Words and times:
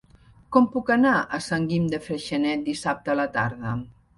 Com 0.55 0.67
puc 0.75 0.89
anar 0.95 1.11
a 1.37 1.39
Sant 1.49 1.69
Guim 1.73 1.85
de 1.93 2.01
Freixenet 2.07 2.67
dissabte 2.71 3.17
a 3.17 3.21
la 3.21 3.29
tarda? 3.39 3.79